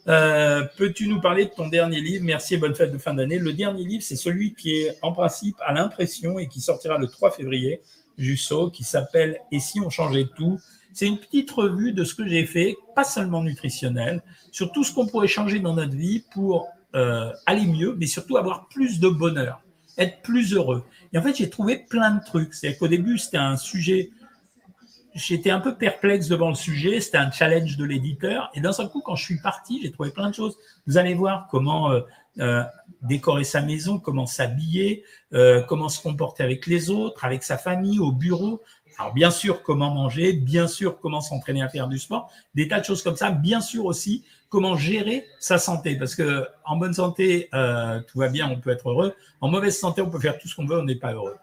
[0.07, 2.23] Euh, peux-tu nous parler de ton dernier livre?
[2.23, 3.39] Merci et bonne fête de fin d'année.
[3.39, 7.07] Le dernier livre, c'est celui qui est en principe à l'impression et qui sortira le
[7.07, 7.81] 3 février,
[8.17, 10.59] Jusso, qui s'appelle Et si on changeait tout?
[10.93, 14.93] C'est une petite revue de ce que j'ai fait, pas seulement nutritionnel, sur tout ce
[14.93, 19.07] qu'on pourrait changer dans notre vie pour euh, aller mieux, mais surtout avoir plus de
[19.07, 19.61] bonheur,
[19.97, 20.83] être plus heureux.
[21.13, 22.53] Et en fait, j'ai trouvé plein de trucs.
[22.53, 24.11] C'est-à-dire qu'au début, c'était un sujet
[25.17, 27.01] j'étais un peu perplexe devant le sujet.
[27.01, 28.49] C'était un challenge de l'éditeur.
[28.53, 30.57] Et d'un seul coup, quand je suis parti, j'ai trouvé plein de choses.
[30.85, 32.01] Vous allez voir comment euh,
[32.39, 32.63] euh,
[33.01, 37.99] décorer sa maison, comment s'habiller, euh, comment se comporter avec les autres, avec sa famille,
[37.99, 38.61] au bureau.
[38.99, 42.79] Alors bien sûr, comment manger, bien sûr, comment s'entraîner à faire du sport, des tas
[42.79, 43.29] de choses comme ça.
[43.29, 45.95] Bien sûr aussi, comment gérer sa santé.
[45.97, 49.13] Parce que en bonne santé, tout va bien, on peut être heureux.
[49.41, 51.35] En mauvaise santé, on peut faire tout ce qu'on veut, on n'est pas heureux.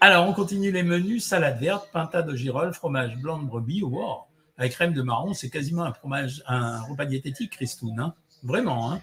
[0.00, 3.82] Alors, on continue les menus salade verte, pintade de girolles, fromage blanc de brebis.
[3.82, 4.24] Wow,
[4.58, 7.98] avec crème de marron, c'est quasiment un fromage, un repas diététique, Christoun.
[7.98, 8.92] Hein Vraiment.
[8.92, 9.00] Hein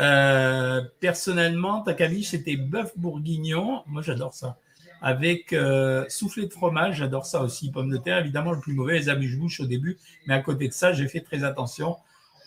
[0.00, 3.82] euh, personnellement, ta c'était bœuf bourguignon.
[3.86, 4.58] Moi, j'adore ça.
[5.00, 7.70] Avec euh, soufflé de fromage, j'adore ça aussi.
[7.70, 9.98] Pommes de terre, évidemment, le plus mauvais, les amuse-bouches au début.
[10.26, 11.96] Mais à côté de ça, j'ai fait très attention.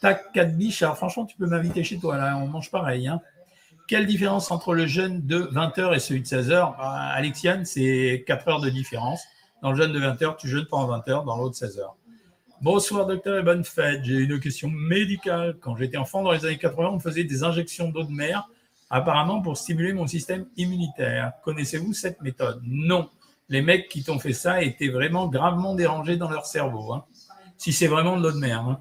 [0.02, 0.82] Tac, quatre biches.
[0.82, 2.18] Alors, franchement, tu peux m'inviter chez toi.
[2.18, 3.08] Là, on mange pareil.
[3.08, 3.22] Hein
[3.92, 6.76] quelle différence entre le jeûne de 20 heures et celui de 16 heures?
[6.78, 9.22] Bah, Alexiane, c'est 4 heures de différence.
[9.62, 11.98] Dans le jeûne de 20 heures, tu jeûnes pendant 20 heures, dans l'autre 16 heures.
[12.62, 14.00] Bonsoir docteur et bonne fête.
[14.06, 15.58] J'ai une question médicale.
[15.60, 18.48] Quand j'étais enfant dans les années 80, on me faisait des injections d'eau de mer,
[18.90, 21.34] apparemment pour stimuler mon système immunitaire.
[21.44, 22.62] Connaissez-vous cette méthode?
[22.64, 23.10] Non.
[23.50, 26.94] Les mecs qui t'ont fait ça étaient vraiment gravement dérangés dans leur cerveau.
[26.94, 27.04] Hein.
[27.58, 28.62] Si c'est vraiment de l'eau de mer.
[28.62, 28.80] Hein.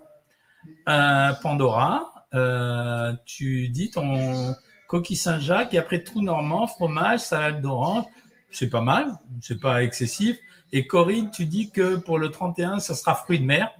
[0.89, 4.55] Euh, Pandora, euh, tu dis ton
[4.89, 8.05] coquille Saint-Jacques, et après tout normand, fromage, salade d'orange.
[8.51, 9.07] C'est pas mal,
[9.41, 10.37] c'est pas excessif.
[10.73, 13.71] Et Corinne, tu dis que pour le 31, ça sera fruit de mer.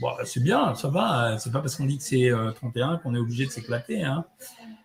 [0.00, 1.38] Bon, bah, c'est bien, ça va.
[1.38, 4.02] C'est pas parce qu'on dit que c'est 31 euh, qu'on est obligé de s'éclater.
[4.04, 4.24] Hein.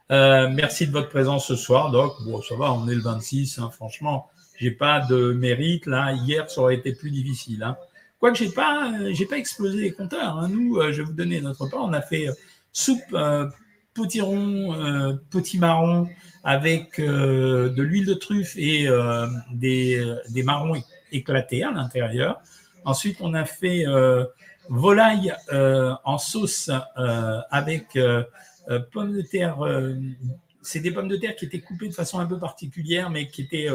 [0.09, 2.15] Merci de votre présence ce soir, Doc.
[2.25, 4.29] Bon, ça va, on est le 26, hein, franchement.
[4.59, 6.13] J'ai pas de mérite là.
[6.13, 7.61] Hier, ça aurait été plus difficile.
[7.63, 7.77] Hein.
[8.19, 10.37] Quoique j'ai pas, euh, j'ai pas explosé les compteurs.
[10.37, 10.49] Hein.
[10.49, 11.83] Nous, je vais vous donner notre part.
[11.83, 12.27] On a fait
[12.71, 13.15] soupe
[13.97, 16.07] potiron, euh, petit marron
[16.43, 20.75] avec euh, de l'huile de truffe et euh, des, des, marrons
[21.11, 22.39] éclatés à l'intérieur.
[22.85, 23.85] Ensuite, on a fait
[24.69, 26.69] volaille en sauce
[27.49, 27.97] avec
[28.93, 29.57] pommes de terre.
[30.61, 33.41] c'est des pommes de terre qui étaient coupées de façon un peu particulière, mais qui
[33.41, 33.67] étaient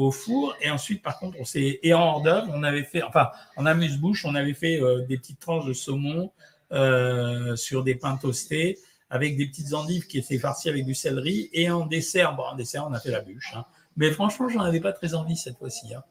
[0.00, 0.54] au four.
[0.60, 3.66] Et ensuite, par contre, on s'est et en hors d'œuvre, on avait fait, enfin, en
[3.66, 6.32] amuse-bouche, on avait fait euh, des petites tranches de saumon
[6.72, 8.78] euh, sur des pains toastés
[9.10, 11.50] avec des petites endives qui étaient farcies avec du céleri.
[11.52, 13.52] Et en dessert, bon, en dessert, on a fait la bûche.
[13.56, 13.64] Hein.
[13.96, 15.94] Mais franchement, j'en avais pas très envie cette fois-ci.
[15.94, 16.02] Hein.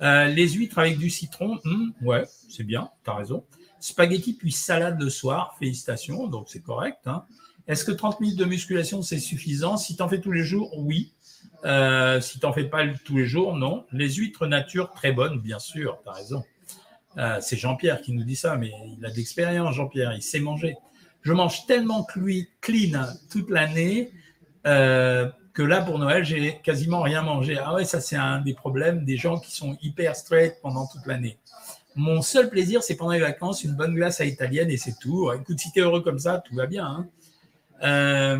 [0.00, 3.44] Euh, les huîtres avec du citron, hmm, ouais, c'est bien, tu as raison.
[3.80, 6.98] Spaghetti puis salade le soir, félicitations, donc c'est correct.
[7.06, 7.24] Hein.
[7.66, 9.76] Est-ce que 30 minutes de musculation, c'est suffisant?
[9.76, 11.12] Si tu en fais tous les jours, oui.
[11.64, 13.84] Euh, si tu n'en fais pas tous les jours, non.
[13.92, 16.44] Les huîtres nature, très bonnes, bien sûr, tu as raison.
[17.16, 20.40] Euh, c'est Jean-Pierre qui nous dit ça, mais il a de l'expérience, Jean-Pierre, il sait
[20.40, 20.76] manger.
[21.22, 22.06] Je mange tellement
[22.60, 24.12] clean toute l'année
[24.66, 27.58] euh, que là, pour Noël, j'ai quasiment rien mangé.
[27.58, 31.06] Ah ouais, ça, c'est un des problèmes des gens qui sont hyper straight pendant toute
[31.06, 31.38] l'année.
[31.96, 35.32] Mon seul plaisir, c'est pendant les vacances, une bonne glace à italienne et c'est tout.
[35.32, 36.86] Écoute, si tu es heureux comme ça, tout va bien.
[36.86, 37.08] Hein.
[37.84, 38.38] Euh,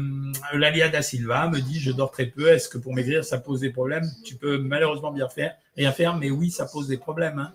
[1.01, 2.49] Silva me dit Je dors très peu.
[2.49, 4.11] Est-ce que pour maigrir, ça pose des problèmes?
[4.25, 7.39] Tu peux malheureusement bien faire, rien faire, mais oui, ça pose des problèmes.
[7.39, 7.55] Hein.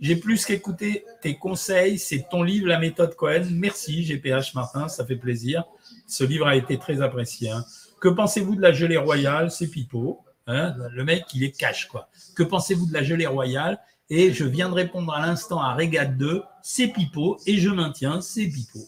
[0.00, 1.98] J'ai plus qu'écouter tes conseils.
[1.98, 3.46] C'est ton livre, La méthode Cohen.
[3.52, 5.64] Merci, GPH Martin, ça fait plaisir.
[6.08, 7.50] Ce livre a été très apprécié.
[7.50, 7.64] Hein.
[8.00, 9.52] Que pensez-vous de la gelée royale?
[9.52, 10.18] C'est pipeau.
[10.48, 10.74] Hein.
[10.90, 12.08] Le mec, il est cash, quoi.
[12.34, 13.78] Que pensez-vous de la gelée royale?
[14.10, 17.38] Et je viens de répondre à l'instant à Régate 2, c'est pipeau.
[17.46, 18.86] Et je maintiens, c'est pipeau.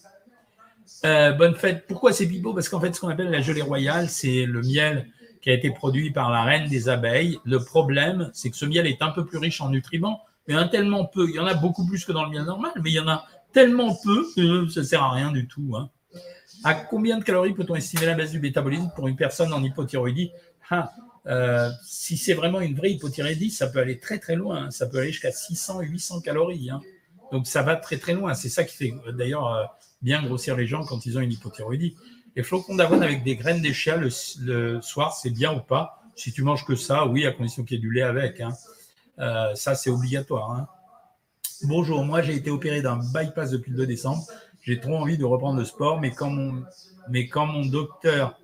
[1.04, 1.86] Euh, bonne fête.
[1.86, 5.06] Pourquoi c'est pipeau Parce qu'en fait, ce qu'on appelle la gelée royale, c'est le miel
[5.42, 7.38] qui a été produit par la reine des abeilles.
[7.44, 10.66] Le problème, c'est que ce miel est un peu plus riche en nutriments, mais un
[10.66, 11.28] tellement peu.
[11.28, 13.08] Il y en a beaucoup plus que dans le miel normal, mais il y en
[13.08, 15.76] a tellement peu que ça ne sert à rien du tout.
[15.76, 15.90] Hein.
[16.64, 20.30] À combien de calories peut-on estimer la baisse du métabolisme pour une personne en hypothyroïdie?
[20.70, 20.90] Ah,
[21.26, 24.64] euh, Si c'est vraiment une vraie hypothyroïdie, ça peut aller très très loin.
[24.64, 24.70] Hein.
[24.70, 26.70] Ça peut aller jusqu'à 600 800 calories.
[26.70, 26.80] Hein.
[27.34, 28.32] Donc ça va très très loin.
[28.34, 29.64] C'est ça qui fait d'ailleurs euh,
[30.02, 31.96] bien grossir les gens quand ils ont une hypothyroïdie.
[32.36, 34.08] Les flocons d'avoine avec des graines d'échia le,
[34.42, 36.00] le, soir, c'est bien ou pas?
[36.14, 38.40] Si tu manges que ça, oui, à condition qu'il y ait du lait avec.
[38.40, 38.52] Hein.
[39.18, 40.52] Euh, ça, c'est obligatoire.
[40.52, 40.68] Hein.
[41.64, 44.22] Bonjour, moi j'ai été opéré d'un bypass depuis le 2 décembre.
[44.62, 46.62] J'ai trop envie de reprendre le sport, mais quand mon,
[47.10, 48.38] mais mon docteur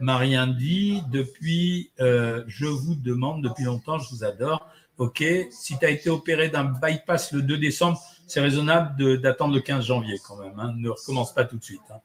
[0.00, 4.66] m'a rien dit, depuis, euh, je vous demande depuis longtemps, je vous adore.
[4.96, 8.00] Ok, si tu as été opéré d'un bypass le 2 décembre,
[8.30, 10.58] c'est raisonnable d'attendre le 15 janvier quand même.
[10.58, 10.72] Hein.
[10.76, 11.80] Ne recommence pas tout de suite.
[11.90, 12.00] Hein.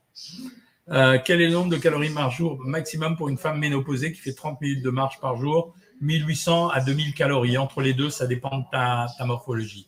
[0.90, 4.20] Euh, quel est le nombre de calories par jour maximum pour une femme ménopausée qui
[4.22, 5.76] fait 30 minutes de marche par jour?
[6.02, 7.60] 1800 à 2000 calories.
[7.60, 9.88] Entre les deux, ça dépend de ta, morphologie.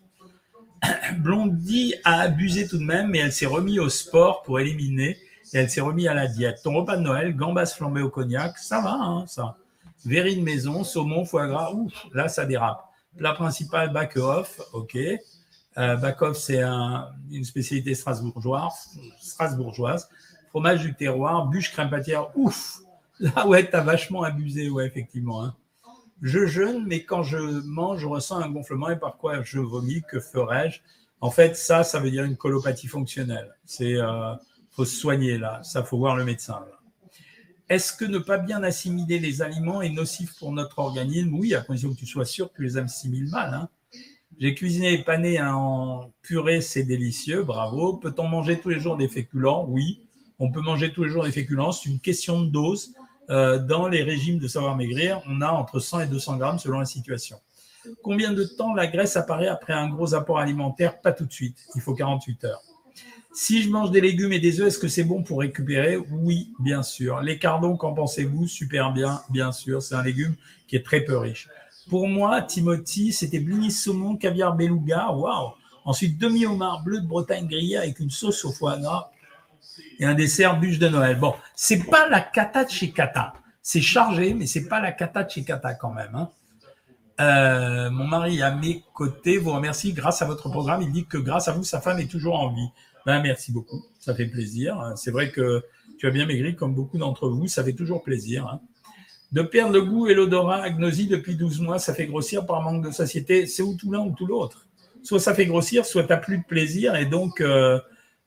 [1.17, 5.17] Blondie a abusé tout de même, mais elle s'est remise au sport pour éliminer
[5.53, 6.59] et elle s'est remise à la diète.
[6.63, 9.57] Ton repas de Noël, gambas flambées au cognac, ça va, hein, ça.
[10.05, 12.83] Verrine maison, saumon, foie gras, ouf, là, ça dérape.
[13.17, 14.95] Plat principal, back-off, ok.
[15.77, 18.89] Euh, Back-off, c'est une spécialité strasbourgeoise.
[20.49, 22.79] Fromage du terroir, bûche crème pâtière, ouf.
[23.19, 25.43] Là, ouais, t'as vachement abusé, ouais, effectivement.
[25.43, 25.55] Hein.
[26.21, 30.01] Je jeûne, mais quand je mange, je ressens un gonflement et par quoi je vomis,
[30.07, 30.79] que ferais-je?
[31.21, 33.55] En fait, ça, ça veut dire une colopathie fonctionnelle.
[33.65, 34.33] C'est euh,
[34.71, 36.63] faut se soigner là, ça faut voir le médecin.
[37.69, 41.33] Est-ce que ne pas bien assimiler les aliments est nocif pour notre organisme?
[41.33, 43.53] Oui, à condition que tu sois sûr que tu les assimiles mal.
[43.53, 43.69] Hein.
[44.39, 47.97] J'ai cuisiné et pané en purée, c'est délicieux, bravo.
[47.97, 49.65] Peut-on manger tous les jours des féculents?
[49.67, 50.01] Oui,
[50.37, 51.71] on peut manger tous les jours des féculents.
[51.71, 52.93] C'est une question de dose.
[53.31, 56.79] Euh, dans les régimes de savoir maigrir, on a entre 100 et 200 grammes selon
[56.79, 57.37] la situation.
[58.03, 61.01] Combien de temps la graisse apparaît après un gros apport alimentaire?
[61.01, 61.57] Pas tout de suite.
[61.73, 62.61] Il faut 48 heures.
[63.33, 65.97] Si je mange des légumes et des œufs, est-ce que c'est bon pour récupérer?
[65.97, 67.21] Oui, bien sûr.
[67.21, 68.47] Les cardons, qu'en pensez-vous?
[68.47, 69.81] Super bien, bien sûr.
[69.81, 70.35] C'est un légume
[70.67, 71.47] qui est très peu riche.
[71.89, 75.51] Pour moi, Timothy, c'était blinis saumon, caviar beluga, waouh.
[75.85, 79.09] Ensuite, demi-homard bleu de Bretagne grillé avec une sauce au foie gras
[79.99, 81.17] et un dessert bûche de Noël.
[81.17, 83.33] Bon, c'est pas la cata de chez Cata.
[83.61, 86.13] C'est chargé, mais c'est pas la cata de chez Cata quand même.
[86.13, 86.29] Hein.
[87.19, 90.81] Euh, mon mari à mes côtés vous remercie grâce à votre programme.
[90.81, 92.69] Il dit que grâce à vous, sa femme est toujours en vie.
[93.05, 93.83] Ben, merci beaucoup.
[93.99, 94.93] Ça fait plaisir.
[94.95, 95.63] C'est vrai que
[95.97, 97.47] tu as bien maigri comme beaucoup d'entre vous.
[97.47, 98.45] Ça fait toujours plaisir.
[98.47, 98.59] Hein.
[99.31, 102.85] De perdre le goût et l'odorat, agnosie depuis 12 mois, ça fait grossir par manque
[102.85, 103.45] de satiété.
[103.45, 104.65] C'est ou tout l'un ou tout l'autre.
[105.03, 106.95] Soit ça fait grossir, soit tu n'as plus de plaisir.
[106.95, 107.79] Et donc, euh,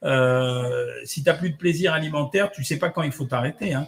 [0.04, 3.24] euh, si tu n'as plus de plaisir alimentaire, tu ne sais pas quand il faut
[3.24, 3.72] t'arrêter.
[3.72, 3.86] Hein.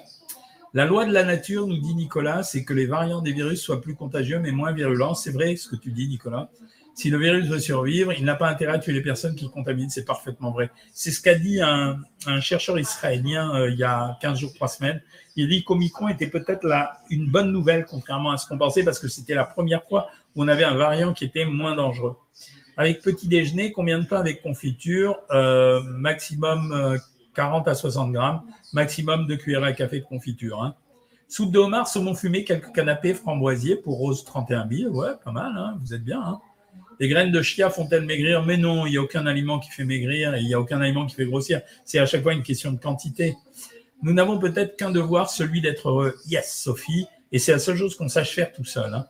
[0.74, 3.82] La loi de la nature, nous dit Nicolas, c'est que les variants des virus soient
[3.82, 5.14] plus contagieux mais moins virulents.
[5.14, 6.48] C'est vrai ce que tu dis, Nicolas.
[6.94, 9.88] Si le virus veut survivre, il n'a pas intérêt à tuer les personnes qui contaminent.
[9.88, 10.70] C'est parfaitement vrai.
[10.92, 11.98] C'est ce qu'a dit un,
[12.40, 15.02] chercheur israélien euh, il y a 15 jours, 3 semaines.
[15.36, 16.66] Il dit qu'Omicron était peut-être
[17.08, 20.42] une bonne nouvelle, contrairement à ce qu'on pensait, parce que c'était la première fois où
[20.42, 22.16] on avait un variant qui était moins dangereux.
[22.76, 25.18] Avec petit déjeuner, combien de pain avec confiture?
[25.30, 26.98] Euh, Maximum
[27.34, 30.62] 40 euh, à 60 grammes, maximum de cuillères à café de confiture.
[30.62, 30.74] Hein.
[31.28, 34.88] Soupe de homard, saumon fumé, quelques canapés framboisiers pour Rose 31 billes.
[34.88, 36.20] Ouais, pas mal, hein, vous êtes bien.
[36.20, 36.40] Hein.
[37.00, 38.44] Les graines de chia font-elles maigrir?
[38.44, 41.06] Mais non, il n'y a aucun aliment qui fait maigrir il n'y a aucun aliment
[41.06, 41.62] qui fait grossir.
[41.84, 43.34] C'est à chaque fois une question de quantité.
[44.02, 46.16] Nous n'avons peut-être qu'un devoir, celui d'être heureux.
[46.26, 47.06] Yes, Sophie.
[47.32, 48.92] Et c'est la seule chose qu'on sache faire tout seul.
[48.92, 49.06] Hein.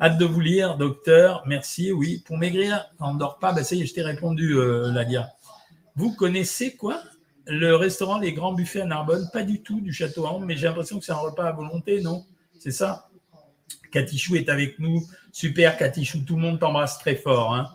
[0.00, 1.42] Hâte de vous lire, docteur.
[1.46, 1.92] Merci.
[1.92, 3.52] Oui, pour maigrir, on ne dort pas.
[3.52, 5.30] Ben, ça y est, je t'ai répondu, euh, Ladia.
[5.94, 7.02] Vous connaissez quoi?
[7.46, 10.66] Le restaurant Les Grands Buffets à Narbonne, pas du tout du Château Ambre, mais j'ai
[10.66, 12.24] l'impression que c'est un repas à volonté, non?
[12.58, 13.08] C'est ça?
[13.90, 15.06] Catichou est avec nous.
[15.32, 17.54] Super, Catichou, tout le monde t'embrasse très fort.
[17.54, 17.68] Hein.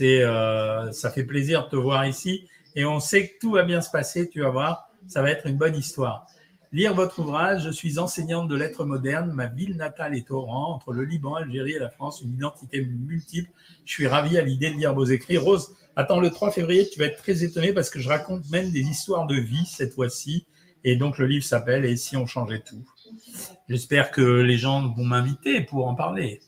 [0.00, 2.48] Euh, ça fait plaisir de te voir ici.
[2.74, 4.90] Et on sait que tout va bien se passer, tu vas voir.
[5.06, 6.26] Ça va être une bonne histoire.
[6.72, 10.92] Lire votre ouvrage, je suis enseignante de lettres modernes, ma ville natale est Oran, entre
[10.92, 13.48] le Liban, l'Algérie et la France, une identité multiple.
[13.84, 15.36] Je suis ravie à l'idée de lire vos écrits.
[15.36, 18.72] Rose, attends, le 3 février, tu vas être très étonnée parce que je raconte même
[18.72, 20.46] des histoires de vie cette fois-ci.
[20.84, 22.84] Et donc le livre s'appelle Et si on changeait tout?
[23.68, 26.40] J'espère que les gens vont m'inviter pour en parler.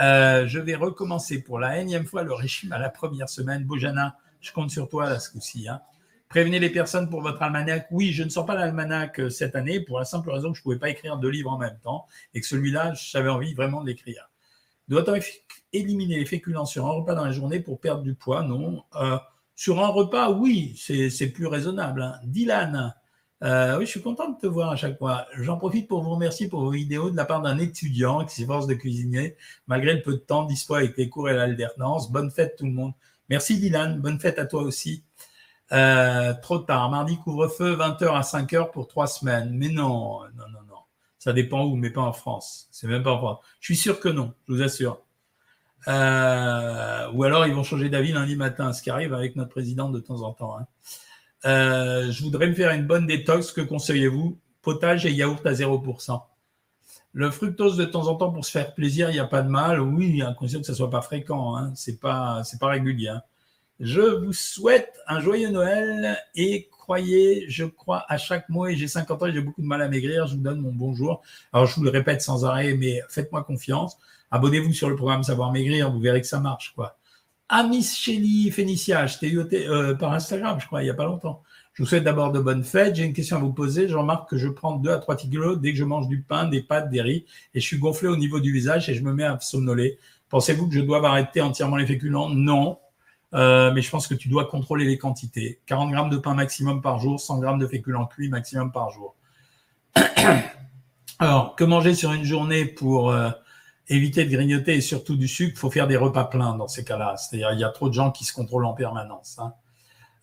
[0.00, 3.64] Euh, je vais recommencer pour la énième fois le régime à la première semaine.
[3.64, 5.68] Bojana, je compte sur toi là ce coup-ci.
[5.68, 5.80] Hein.
[6.28, 7.86] Prévenez les personnes pour votre almanach.
[7.90, 10.60] Oui, je ne sors pas l'almanach euh, cette année pour la simple raison que je
[10.60, 13.82] ne pouvais pas écrire deux livres en même temps et que celui-là, j'avais envie vraiment
[13.82, 14.30] de l'écrire.
[14.88, 15.18] Doit-on
[15.72, 18.42] éliminer les féculents sur un repas dans la journée pour perdre du poids?
[18.42, 18.84] Non.
[18.96, 19.18] Euh,
[19.54, 22.02] sur un repas, oui, c'est plus raisonnable.
[22.02, 22.20] Hein.
[22.24, 22.94] Dylan,
[23.44, 25.26] euh, oui, je suis content de te voir à chaque fois.
[25.36, 28.66] J'en profite pour vous remercier pour vos vidéos de la part d'un étudiant qui s'efforce
[28.66, 32.10] de cuisiner malgré le peu de temps dispo avec les cours et l'alternance.
[32.10, 32.92] Bonne fête tout le monde.
[33.28, 35.04] Merci Dylan, bonne fête à toi aussi.
[35.72, 36.90] Euh, trop tard.
[36.90, 39.50] Mardi, couvre-feu, 20h à 5h pour trois semaines.
[39.52, 40.78] Mais non, non, non, non.
[41.18, 42.68] Ça dépend où, mais pas en France.
[42.70, 43.38] C'est même pas en France.
[43.60, 45.00] Je suis sûr que non, je vous assure.
[45.86, 49.90] Euh, ou alors ils vont changer d'avis lundi matin, ce qui arrive avec notre président
[49.90, 50.58] de temps en temps.
[50.58, 50.66] Hein.
[51.44, 53.52] Euh, je voudrais me faire une bonne détox.
[53.52, 54.38] Que conseillez-vous?
[54.62, 56.20] Potage et yaourt à 0%.
[57.12, 59.48] Le fructose de temps en temps pour se faire plaisir, il n'y a pas de
[59.48, 59.80] mal.
[59.80, 61.56] Oui, à condition que ce soit pas fréquent.
[61.56, 61.72] Hein.
[61.74, 63.08] C'est pas, c'est pas régulier.
[63.08, 63.22] Hein.
[63.80, 68.88] Je vous souhaite un joyeux Noël et croyez, je crois à chaque mot et j'ai
[68.88, 70.26] 50 ans j'ai beaucoup de mal à maigrir.
[70.26, 71.22] Je vous donne mon bonjour.
[71.52, 73.96] Alors, je vous le répète sans arrêt, mais faites-moi confiance.
[74.30, 76.74] Abonnez-vous sur le programme Savoir Maigrir, vous verrez que ça marche.
[76.74, 76.97] quoi.
[77.48, 81.06] Amis Shelly Fénicia, je t'ai eu euh, par Instagram, je crois, il n'y a pas
[81.06, 81.42] longtemps.
[81.72, 82.96] Je vous souhaite d'abord de bonnes fêtes.
[82.96, 83.86] J'ai une question à vous poser.
[83.86, 86.46] Je remarque que je prends 2 à 3 kilos dès que je mange du pain,
[86.46, 89.14] des pâtes, des riz et je suis gonflé au niveau du visage et je me
[89.14, 89.98] mets à somnoler.
[90.28, 92.30] Pensez-vous que je dois arrêter entièrement les féculents?
[92.30, 92.80] Non.
[93.32, 95.60] Euh, mais je pense que tu dois contrôler les quantités.
[95.66, 99.14] 40 grammes de pain maximum par jour, 100 grammes de féculents cuits maximum par jour.
[101.20, 103.30] Alors, que manger sur une journée pour euh,
[103.88, 106.84] éviter de grignoter et surtout du sucre Il faut faire des repas pleins dans ces
[106.84, 107.16] cas-là.
[107.16, 109.38] C'est-à-dire, il y a trop de gens qui se contrôlent en permanence.
[109.38, 109.54] Hein.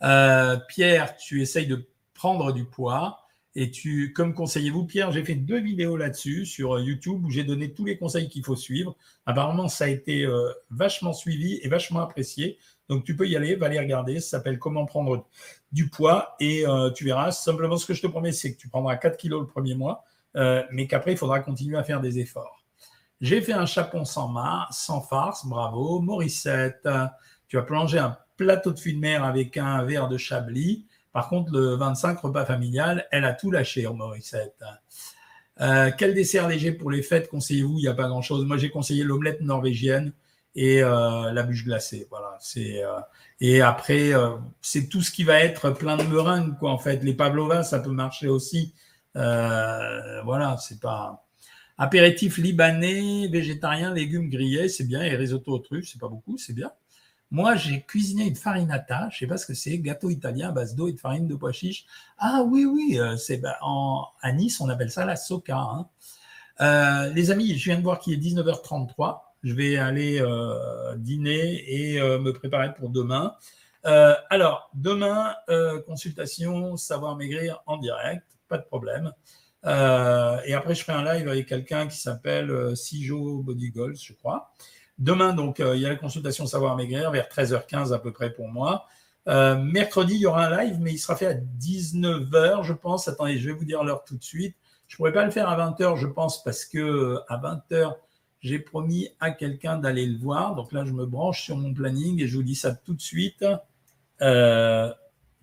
[0.04, 3.20] Euh, Pierre, tu essayes de prendre du poids.
[3.58, 7.72] Et tu, comme conseillez-vous, Pierre, j'ai fait deux vidéos là-dessus sur YouTube où j'ai donné
[7.72, 8.98] tous les conseils qu'il faut suivre.
[9.26, 10.28] Apparemment, ça a été
[10.70, 12.58] vachement suivi et vachement apprécié.
[12.90, 14.20] Donc tu peux y aller, va les regarder.
[14.20, 15.26] Ça s'appelle Comment prendre
[15.72, 17.32] du poids et euh, tu verras.
[17.32, 20.04] Simplement, ce que je te promets, c'est que tu prendras 4 kilos le premier mois,
[20.36, 22.65] euh, mais qu'après, il faudra continuer à faire des efforts.
[23.26, 26.00] J'ai fait un chapon sans mât, sans farce, bravo.
[26.00, 26.88] Morissette,
[27.48, 30.86] tu as plongé un plateau de fruits de mer avec un verre de chablis.
[31.12, 34.64] Par contre, le 25 repas familial, elle a tout lâché, Morissette.
[35.60, 37.80] Euh, quel dessert léger pour les fêtes conseillez-vous?
[37.80, 38.46] Il n'y a pas grand-chose.
[38.46, 40.14] Moi, j'ai conseillé l'omelette norvégienne
[40.54, 42.06] et euh, la bûche glacée.
[42.12, 42.38] Voilà.
[42.40, 43.00] C'est euh,
[43.42, 44.12] et après
[44.62, 46.70] c'est tout ce qui va être plein de meringues quoi.
[46.70, 48.76] En fait, les pavlovas ça peut marcher aussi.
[49.16, 51.25] voilà, c'est pas
[51.78, 55.02] apéritif libanais, végétarien, légumes grillés, c'est bien.
[55.02, 56.72] Et risotto aux truffes, c'est pas beaucoup, c'est bien.
[57.32, 60.76] Moi, j'ai cuisiné une farinata, je sais pas ce que c'est, gâteau italien à base
[60.76, 61.86] d'eau et de farine de pois chiches.
[62.18, 65.58] Ah oui, oui, c'est bah, en, à Nice, on appelle ça la soca.
[66.60, 67.10] Hein.
[67.14, 72.02] les amis, je viens de voir qu'il est 19h33 je vais aller euh, dîner et
[72.02, 73.36] euh, me préparer pour demain.
[73.86, 75.36] Euh, alors, demain,
[75.86, 79.14] consultation, savoir maigrir en direct, pas de problème.
[79.66, 84.52] Et après, je ferai un live avec quelqu'un qui s'appelle Sijo Body je crois.
[84.98, 88.48] Demain, donc, il y a la consultation savoir maigrir vers 13h15 à peu près pour
[88.48, 88.86] moi.
[89.26, 93.08] mercredi, il y aura un live, mais il sera fait à 19h, je pense.
[93.08, 94.56] Attendez, je vais vous dire l'heure tout de suite.
[94.88, 97.96] Je ne pourrais pas le faire à 20h, je pense, parce que à 20h,
[98.46, 100.56] j'ai promis à quelqu'un d'aller le voir.
[100.56, 103.02] Donc là, je me branche sur mon planning et je vous dis ça tout de
[103.02, 103.44] suite.
[104.22, 104.94] Euh,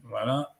[0.04, 0.54] voilà.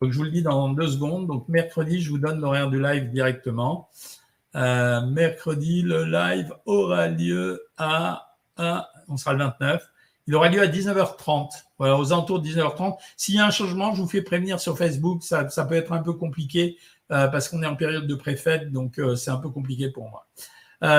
[0.00, 1.26] Donc je vous le dis dans deux secondes.
[1.26, 3.88] Donc mercredi, je vous donne l'horaire du live directement.
[4.56, 9.86] Euh, mercredi, le live aura lieu à, à, on sera le 29.
[10.26, 12.96] Il aura lieu à 19h30, voilà, aux alentours de 19h30.
[13.16, 15.22] S'il y a un changement, je vous fais prévenir sur Facebook.
[15.22, 16.78] Ça, ça peut être un peu compliqué
[17.08, 20.28] parce qu'on est en période de préfète, donc c'est un peu compliqué pour moi.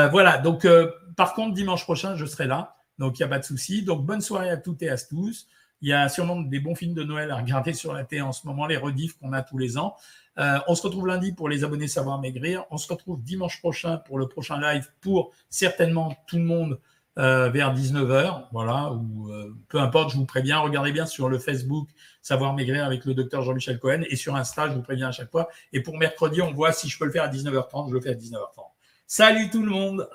[0.09, 0.67] voilà, donc
[1.15, 3.83] par contre, dimanche prochain, je serai là, donc il n'y a pas de souci.
[3.83, 5.47] Donc bonne soirée à toutes et à tous.
[5.81, 8.31] Il y a sûrement des bons films de Noël à regarder sur la télé en
[8.31, 9.95] ce moment, les rediffs qu'on a tous les ans.
[10.37, 12.65] Euh, on se retrouve lundi pour les abonnés Savoir Maigrir.
[12.71, 16.79] On se retrouve dimanche prochain pour le prochain live pour certainement tout le monde
[17.17, 18.45] euh, vers 19h.
[18.51, 20.59] Voilà, ou euh, peu importe, je vous préviens.
[20.59, 21.89] Regardez bien sur le Facebook
[22.21, 25.31] Savoir Maigrir avec le docteur Jean-Michel Cohen et sur Insta, je vous préviens à chaque
[25.31, 25.49] fois.
[25.73, 28.11] Et pour mercredi, on voit si je peux le faire à 19h30, je le fais
[28.11, 28.71] à 19h30.
[29.07, 30.07] Salut tout le monde!